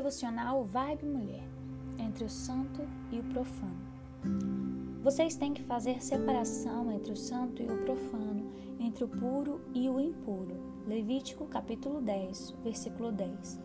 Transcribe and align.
devocional 0.00 0.64
Vibe 0.64 1.04
Mulher, 1.04 1.46
entre 1.98 2.24
o 2.24 2.28
santo 2.28 2.88
e 3.12 3.18
o 3.18 3.22
profano. 3.24 3.76
Vocês 5.02 5.36
têm 5.36 5.52
que 5.52 5.62
fazer 5.62 6.02
separação 6.02 6.90
entre 6.90 7.12
o 7.12 7.16
santo 7.16 7.62
e 7.62 7.66
o 7.66 7.84
profano, 7.84 8.50
entre 8.80 9.04
o 9.04 9.08
puro 9.08 9.60
e 9.74 9.90
o 9.90 10.00
impuro. 10.00 10.56
Levítico 10.86 11.44
capítulo 11.46 12.00
10, 12.00 12.54
versículo 12.64 13.12
10. 13.12 13.60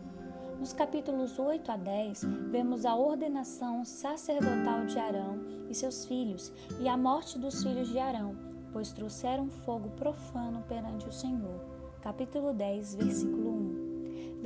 Nos 0.60 0.74
capítulos 0.74 1.38
8 1.38 1.72
a 1.72 1.76
10, 1.78 2.24
vemos 2.50 2.84
a 2.84 2.94
ordenação 2.94 3.82
sacerdotal 3.86 4.84
de 4.84 4.98
Arão 4.98 5.38
e 5.70 5.74
seus 5.74 6.04
filhos 6.04 6.52
e 6.78 6.86
a 6.86 6.98
morte 6.98 7.38
dos 7.38 7.62
filhos 7.62 7.88
de 7.88 7.98
Arão, 7.98 8.36
pois 8.74 8.92
trouxeram 8.92 9.48
fogo 9.64 9.88
profano 9.96 10.62
perante 10.68 11.08
o 11.08 11.12
Senhor. 11.12 11.64
Capítulo 12.02 12.52
10, 12.52 12.94
versículo 12.94 13.42
1. 13.42 13.45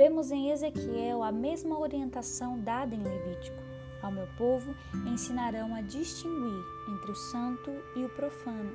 Vemos 0.00 0.30
em 0.30 0.48
Ezequiel 0.48 1.22
a 1.22 1.30
mesma 1.30 1.78
orientação 1.78 2.58
dada 2.58 2.94
em 2.94 3.02
Levítico. 3.02 3.58
Ao 4.00 4.10
meu 4.10 4.26
povo 4.38 4.74
ensinarão 5.06 5.74
a 5.74 5.82
distinguir 5.82 6.64
entre 6.88 7.12
o 7.12 7.14
santo 7.14 7.70
e 7.94 8.02
o 8.02 8.08
profano, 8.08 8.72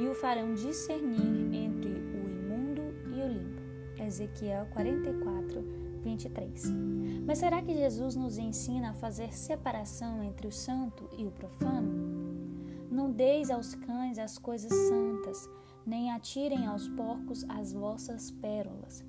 e 0.00 0.08
o 0.08 0.16
farão 0.16 0.52
discernir 0.52 1.54
entre 1.54 1.90
o 1.92 2.28
imundo 2.28 2.82
e 3.06 3.22
o 3.22 3.28
limpo. 3.28 4.02
Ezequiel 4.02 4.66
44, 4.72 5.62
23. 6.02 6.64
Mas 7.24 7.38
será 7.38 7.62
que 7.62 7.72
Jesus 7.72 8.16
nos 8.16 8.36
ensina 8.36 8.90
a 8.90 8.94
fazer 8.94 9.32
separação 9.32 10.24
entre 10.24 10.48
o 10.48 10.52
santo 10.52 11.08
e 11.16 11.24
o 11.24 11.30
profano? 11.30 11.88
Não 12.90 13.12
deis 13.12 13.48
aos 13.48 13.76
cães 13.76 14.18
as 14.18 14.38
coisas 14.38 14.72
santas, 14.72 15.48
nem 15.86 16.10
atirem 16.10 16.66
aos 16.66 16.88
porcos 16.88 17.44
as 17.48 17.72
vossas 17.72 18.32
pérolas. 18.32 19.04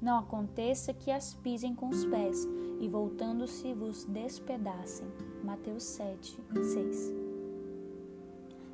Não 0.00 0.18
aconteça 0.18 0.94
que 0.94 1.10
as 1.10 1.34
pisem 1.34 1.74
com 1.74 1.88
os 1.88 2.04
pés 2.06 2.48
e 2.80 2.88
voltando-se 2.88 3.74
vos 3.74 4.04
despedacem. 4.04 5.06
Mateus 5.44 5.82
7, 5.84 6.38
6. 6.54 7.14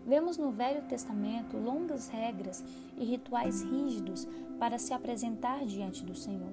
Vemos 0.06 0.38
no 0.38 0.52
Velho 0.52 0.82
Testamento 0.82 1.56
longas 1.56 2.06
regras 2.08 2.64
e 2.96 3.04
rituais 3.04 3.62
rígidos 3.62 4.28
para 4.56 4.78
se 4.78 4.94
apresentar 4.94 5.66
diante 5.66 6.04
do 6.04 6.14
Senhor. 6.14 6.52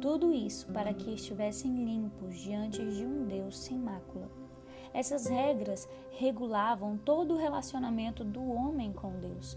Tudo 0.00 0.32
isso 0.32 0.66
para 0.72 0.92
que 0.92 1.14
estivessem 1.14 1.84
limpos 1.84 2.36
diante 2.40 2.84
de 2.84 3.04
um 3.04 3.24
Deus 3.24 3.56
sem 3.56 3.78
mácula. 3.78 4.28
Essas 4.92 5.26
regras 5.26 5.88
regulavam 6.10 6.96
todo 6.96 7.34
o 7.34 7.38
relacionamento 7.38 8.24
do 8.24 8.42
homem 8.42 8.92
com 8.92 9.12
Deus. 9.20 9.56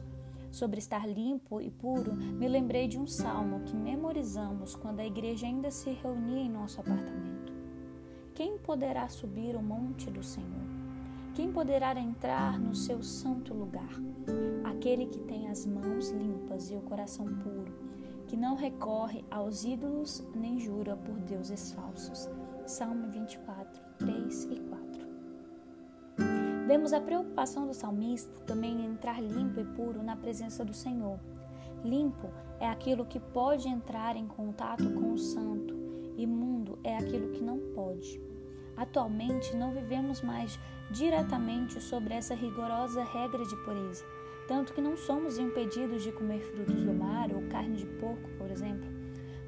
Sobre 0.51 0.79
estar 0.79 1.07
limpo 1.07 1.61
e 1.61 1.71
puro, 1.71 2.13
me 2.13 2.47
lembrei 2.47 2.87
de 2.87 2.99
um 2.99 3.07
salmo 3.07 3.61
que 3.61 3.75
memorizamos 3.75 4.75
quando 4.75 4.99
a 4.99 5.05
igreja 5.05 5.47
ainda 5.47 5.71
se 5.71 5.89
reunia 5.91 6.41
em 6.41 6.49
nosso 6.49 6.81
apartamento. 6.81 7.53
Quem 8.35 8.57
poderá 8.57 9.07
subir 9.07 9.55
o 9.55 9.61
monte 9.61 10.09
do 10.11 10.21
Senhor? 10.21 10.81
Quem 11.33 11.51
poderá 11.53 11.97
entrar 11.97 12.59
no 12.59 12.75
seu 12.75 13.01
santo 13.01 13.53
lugar? 13.53 13.89
Aquele 14.65 15.05
que 15.05 15.19
tem 15.19 15.47
as 15.47 15.65
mãos 15.65 16.09
limpas 16.09 16.69
e 16.69 16.75
o 16.75 16.81
coração 16.81 17.25
puro, 17.25 17.73
que 18.27 18.35
não 18.35 18.55
recorre 18.55 19.23
aos 19.31 19.63
ídolos 19.63 20.21
nem 20.35 20.59
jura 20.59 20.97
por 20.97 21.15
deuses 21.15 21.71
falsos. 21.71 22.29
Salmo 22.65 23.09
24, 23.09 23.81
3 23.99 24.43
e 24.43 24.59
4. 24.59 24.70
Vemos 26.67 26.93
a 26.93 27.01
preocupação 27.01 27.67
do 27.67 27.73
salmista 27.73 28.39
também 28.45 28.81
em 28.81 28.85
entrar 28.85 29.21
limpo 29.21 29.59
e 29.59 29.65
puro 29.65 30.03
na 30.03 30.15
presença 30.15 30.63
do 30.63 30.73
Senhor. 30.73 31.19
Limpo 31.83 32.29
é 32.59 32.69
aquilo 32.69 33.05
que 33.05 33.19
pode 33.19 33.67
entrar 33.67 34.15
em 34.15 34.27
contato 34.27 34.89
com 34.91 35.13
o 35.13 35.17
santo, 35.17 35.75
imundo 36.15 36.77
é 36.83 36.95
aquilo 36.95 37.31
que 37.31 37.43
não 37.43 37.57
pode. 37.73 38.21
Atualmente 38.77 39.55
não 39.55 39.73
vivemos 39.73 40.21
mais 40.21 40.57
diretamente 40.91 41.81
sobre 41.81 42.13
essa 42.13 42.35
rigorosa 42.35 43.03
regra 43.03 43.43
de 43.43 43.55
pureza, 43.63 44.05
tanto 44.47 44.73
que 44.73 44.81
não 44.81 44.95
somos 44.95 45.39
impedidos 45.39 46.03
de 46.03 46.11
comer 46.11 46.41
frutos 46.41 46.83
do 46.83 46.93
mar 46.93 47.31
ou 47.33 47.41
carne 47.49 47.75
de 47.75 47.85
porco, 47.85 48.29
por 48.37 48.51
exemplo. 48.51 48.87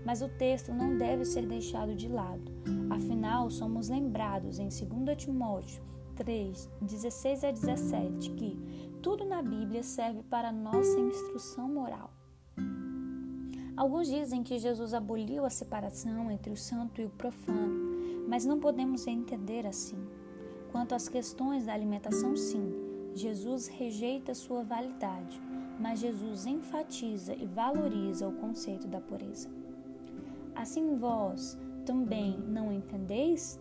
Mas 0.04 0.22
o 0.22 0.28
texto 0.28 0.74
não 0.74 0.98
deve 0.98 1.24
ser 1.24 1.46
deixado 1.46 1.96
de 1.96 2.10
lado. 2.10 2.52
Afinal, 2.90 3.50
somos 3.50 3.88
lembrados 3.88 4.60
em 4.60 4.68
2 4.68 5.16
Timóteo 5.16 5.93
3, 6.16 6.70
16 6.82 7.44
a 7.44 7.52
17 7.52 8.30
que 8.32 8.58
tudo 9.02 9.26
na 9.26 9.42
Bíblia 9.42 9.84
serve 9.84 10.24
para 10.24 10.52
nossa 10.52 11.00
instrução 11.00 11.68
moral. 11.68 12.12
Alguns 13.76 14.08
dizem 14.08 14.44
que 14.44 14.60
Jesus 14.60 14.94
aboliu 14.94 15.46
a 15.46 15.50
separação 15.50 16.30
entre 16.30 16.52
o 16.52 16.58
santo 16.58 17.02
e 17.02 17.06
o 17.06 17.10
profano 17.10 17.94
mas 18.28 18.46
não 18.46 18.60
podemos 18.60 19.06
entender 19.06 19.66
assim. 19.68 19.98
Quanto 20.72 20.96
às 20.96 21.08
questões 21.08 21.66
da 21.66 21.74
alimentação, 21.74 22.36
sim, 22.36 22.74
Jesus 23.14 23.68
rejeita 23.68 24.34
sua 24.34 24.64
validade, 24.64 25.40
mas 25.80 26.00
Jesus 26.00 26.46
enfatiza 26.46 27.36
e 27.36 27.46
valoriza 27.46 28.28
o 28.28 28.34
conceito 28.34 28.88
da 28.88 29.00
pureza. 29.00 29.50
Assim 30.56 30.96
vós 30.96 31.58
também 31.86 32.38
não 32.40 32.72
entendeis? 32.72 33.60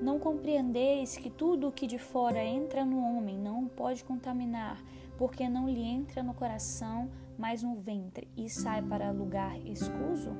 Não 0.00 0.18
compreendeis 0.18 1.16
que 1.16 1.28
tudo 1.28 1.68
o 1.68 1.72
que 1.72 1.86
de 1.86 1.98
fora 1.98 2.42
entra 2.42 2.84
no 2.84 2.98
homem 2.98 3.38
não 3.38 3.64
o 3.64 3.68
pode 3.68 4.02
contaminar, 4.04 4.82
porque 5.18 5.48
não 5.48 5.68
lhe 5.68 5.82
entra 5.82 6.22
no 6.22 6.34
coração, 6.34 7.10
mas 7.38 7.62
no 7.62 7.76
ventre 7.76 8.28
e 8.36 8.48
sai 8.48 8.82
para 8.82 9.10
lugar 9.10 9.58
escuso? 9.66 10.30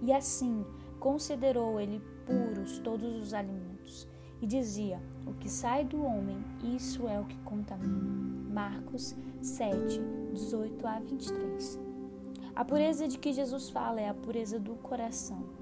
E 0.00 0.12
assim 0.12 0.64
considerou 0.98 1.80
ele 1.80 2.00
puros 2.26 2.78
todos 2.78 3.16
os 3.16 3.34
alimentos. 3.34 4.08
E 4.40 4.46
dizia: 4.46 5.00
O 5.26 5.34
que 5.34 5.48
sai 5.48 5.84
do 5.84 6.04
homem, 6.04 6.44
isso 6.74 7.06
é 7.06 7.20
o 7.20 7.24
que 7.24 7.38
contamina. 7.38 8.52
Marcos 8.52 9.14
7, 9.40 10.00
18 10.32 10.86
a 10.86 10.98
23. 10.98 11.78
A 12.54 12.64
pureza 12.64 13.08
de 13.08 13.18
que 13.18 13.32
Jesus 13.32 13.70
fala 13.70 14.00
é 14.00 14.08
a 14.08 14.14
pureza 14.14 14.58
do 14.58 14.74
coração. 14.74 15.61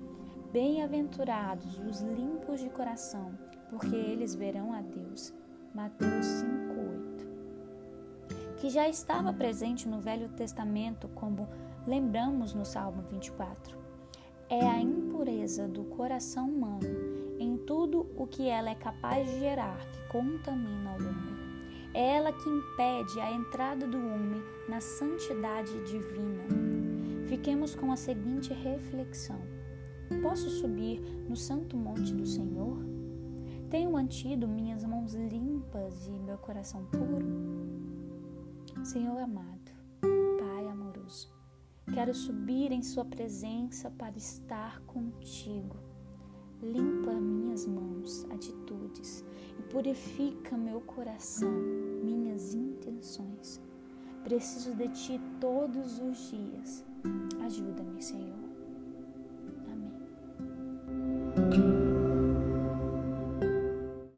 Bem-aventurados 0.53 1.79
os 1.79 2.01
limpos 2.01 2.61
de 2.61 2.69
coração, 2.71 3.33
porque 3.69 3.95
eles 3.95 4.35
verão 4.35 4.73
a 4.73 4.81
Deus. 4.81 5.33
Mateus 5.75 6.27
5:8. 6.27 7.27
Que 8.57 8.69
já 8.69 8.89
estava 8.89 9.33
presente 9.33 9.89
no 9.89 10.01
Velho 10.01 10.29
Testamento, 10.31 11.09
como 11.15 11.49
lembramos 11.87 12.53
no 12.53 12.65
Salmo 12.65 13.03
24 13.03 13.81
é 14.51 14.67
a 14.67 14.81
impureza 14.81 15.69
do 15.69 15.85
coração 15.85 16.49
humano 16.49 17.37
em 17.39 17.57
tudo 17.57 18.11
o 18.17 18.27
que 18.27 18.49
ela 18.49 18.71
é 18.71 18.75
capaz 18.75 19.25
de 19.31 19.39
gerar 19.39 19.79
que 19.79 20.09
contamina 20.09 20.91
o 20.91 20.97
homem. 20.97 21.41
É 21.95 22.17
ela 22.17 22.33
que 22.33 22.49
impede 22.49 23.21
a 23.21 23.31
entrada 23.31 23.87
do 23.87 23.97
homem 23.97 24.43
na 24.69 24.81
santidade 24.81 25.73
divina. 25.85 26.43
Fiquemos 27.29 27.77
com 27.77 27.93
a 27.93 27.97
seguinte 27.97 28.53
reflexão: 28.53 29.41
Posso 30.23 30.49
subir 30.51 31.01
no 31.29 31.37
santo 31.37 31.77
monte 31.77 32.13
do 32.15 32.27
Senhor? 32.27 32.79
Tenho 33.71 33.93
mantido 33.93 34.49
minhas 34.49 34.85
mãos 34.85 35.15
limpas 35.15 36.07
e 36.07 36.11
meu 36.11 36.39
coração 36.39 36.85
puro? 36.87 37.27
Senhor 38.85 39.19
amado, 39.19 39.61
Quero 41.93 42.15
subir 42.15 42.71
em 42.71 42.83
Sua 42.83 43.05
presença 43.05 43.91
para 43.91 44.17
estar 44.17 44.81
contigo. 44.83 45.77
Limpa 46.63 47.13
minhas 47.13 47.67
mãos, 47.67 48.25
atitudes 48.31 49.25
e 49.59 49.63
purifica 49.63 50.57
meu 50.57 50.81
coração, 50.81 51.51
minhas 52.03 52.55
intenções. 52.55 53.61
Preciso 54.23 54.75
de 54.75 54.89
Ti 54.89 55.21
todos 55.41 55.99
os 55.99 56.31
dias. 56.31 56.85
Ajuda-me, 57.45 58.01
Senhor. 58.01 58.50